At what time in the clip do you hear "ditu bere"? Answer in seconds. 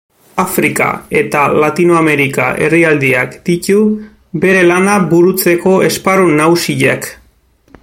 3.51-4.65